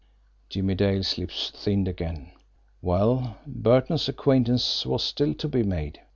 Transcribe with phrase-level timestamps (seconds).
[0.49, 2.31] Jimmie Dale's lips thinned again.
[2.81, 6.01] Well, Burton's acquaintance was still to be made!